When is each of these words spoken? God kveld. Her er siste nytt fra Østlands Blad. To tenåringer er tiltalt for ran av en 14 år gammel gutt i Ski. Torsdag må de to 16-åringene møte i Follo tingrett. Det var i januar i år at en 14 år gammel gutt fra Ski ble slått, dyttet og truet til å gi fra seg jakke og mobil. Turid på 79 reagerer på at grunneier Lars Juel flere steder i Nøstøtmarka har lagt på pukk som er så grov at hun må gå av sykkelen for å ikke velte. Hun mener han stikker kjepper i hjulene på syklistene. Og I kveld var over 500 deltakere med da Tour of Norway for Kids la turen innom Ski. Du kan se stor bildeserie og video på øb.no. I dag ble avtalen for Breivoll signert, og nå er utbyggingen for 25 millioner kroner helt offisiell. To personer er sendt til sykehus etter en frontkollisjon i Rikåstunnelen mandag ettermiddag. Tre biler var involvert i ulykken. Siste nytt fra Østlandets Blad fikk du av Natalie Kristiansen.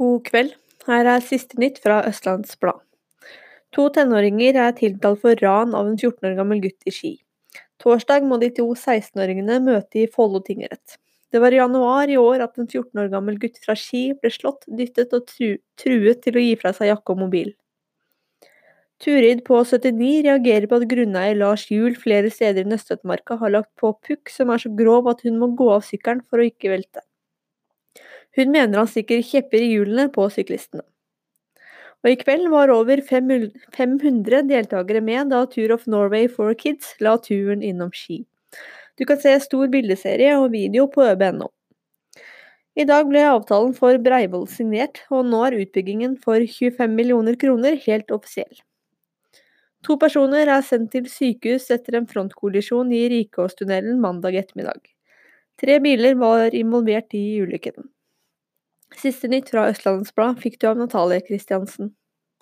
God 0.00 0.24
kveld. 0.26 0.54
Her 0.88 1.06
er 1.06 1.20
siste 1.22 1.58
nytt 1.62 1.76
fra 1.84 2.00
Østlands 2.08 2.56
Blad. 2.58 2.80
To 3.76 3.84
tenåringer 3.94 4.56
er 4.58 4.74
tiltalt 4.74 5.20
for 5.22 5.38
ran 5.38 5.74
av 5.78 5.86
en 5.86 5.94
14 5.94 6.26
år 6.30 6.34
gammel 6.38 6.62
gutt 6.64 6.90
i 6.90 6.94
Ski. 6.94 7.12
Torsdag 7.82 8.26
må 8.26 8.40
de 8.42 8.50
to 8.56 8.66
16-åringene 8.74 9.60
møte 9.62 10.02
i 10.02 10.08
Follo 10.10 10.40
tingrett. 10.42 10.98
Det 11.30 11.42
var 11.42 11.54
i 11.54 11.60
januar 11.60 12.10
i 12.10 12.18
år 12.18 12.42
at 12.42 12.58
en 12.58 12.66
14 12.66 13.04
år 13.04 13.12
gammel 13.14 13.38
gutt 13.42 13.62
fra 13.62 13.78
Ski 13.78 14.02
ble 14.18 14.34
slått, 14.34 14.66
dyttet 14.66 15.14
og 15.14 15.30
truet 15.30 16.22
til 16.26 16.38
å 16.38 16.44
gi 16.44 16.58
fra 16.58 16.74
seg 16.74 16.90
jakke 16.90 17.14
og 17.14 17.22
mobil. 17.28 17.54
Turid 19.02 19.46
på 19.46 19.62
79 19.62 20.12
reagerer 20.26 20.66
på 20.70 20.82
at 20.82 20.90
grunneier 20.90 21.38
Lars 21.38 21.68
Juel 21.70 21.94
flere 21.98 22.34
steder 22.34 22.66
i 22.66 22.70
Nøstøtmarka 22.74 23.38
har 23.38 23.58
lagt 23.60 23.70
på 23.78 23.94
pukk 24.06 24.30
som 24.30 24.50
er 24.50 24.62
så 24.62 24.74
grov 24.74 25.10
at 25.14 25.22
hun 25.26 25.38
må 25.38 25.54
gå 25.58 25.70
av 25.74 25.86
sykkelen 25.86 26.26
for 26.26 26.42
å 26.42 26.50
ikke 26.50 26.74
velte. 26.74 27.06
Hun 28.34 28.50
mener 28.50 28.82
han 28.82 28.90
stikker 28.90 29.22
kjepper 29.22 29.62
i 29.62 29.70
hjulene 29.74 30.08
på 30.12 30.26
syklistene. 30.32 30.82
Og 32.04 32.10
I 32.12 32.18
kveld 32.20 32.50
var 32.52 32.68
over 32.68 33.00
500 33.00 34.42
deltakere 34.50 35.00
med 35.00 35.30
da 35.32 35.44
Tour 35.48 35.72
of 35.72 35.86
Norway 35.88 36.28
for 36.28 36.52
Kids 36.58 36.92
la 37.00 37.14
turen 37.16 37.62
innom 37.64 37.94
Ski. 37.96 38.24
Du 38.98 39.06
kan 39.08 39.18
se 39.22 39.32
stor 39.40 39.70
bildeserie 39.72 40.34
og 40.36 40.52
video 40.52 40.84
på 40.90 41.06
øb.no. 41.06 41.48
I 42.74 42.84
dag 42.90 43.06
ble 43.06 43.22
avtalen 43.30 43.72
for 43.74 43.96
Breivoll 44.02 44.48
signert, 44.50 45.00
og 45.14 45.24
nå 45.30 45.40
er 45.46 45.56
utbyggingen 45.62 46.18
for 46.20 46.42
25 46.42 46.90
millioner 46.90 47.38
kroner 47.38 47.78
helt 47.86 48.10
offisiell. 48.14 48.60
To 49.86 49.96
personer 50.00 50.50
er 50.50 50.64
sendt 50.66 50.90
til 50.94 51.06
sykehus 51.10 51.70
etter 51.74 52.00
en 52.00 52.08
frontkollisjon 52.10 52.90
i 52.92 53.04
Rikåstunnelen 53.12 54.00
mandag 54.02 54.38
ettermiddag. 54.42 54.80
Tre 55.60 55.78
biler 55.84 56.18
var 56.18 56.56
involvert 56.56 57.14
i 57.14 57.24
ulykken. 57.44 57.93
Siste 59.04 59.28
nytt 59.28 59.50
fra 59.52 59.66
Østlandets 59.68 60.14
Blad 60.16 60.38
fikk 60.40 60.54
du 60.62 60.70
av 60.70 60.78
Natalie 60.80 61.20
Kristiansen. 61.26 61.90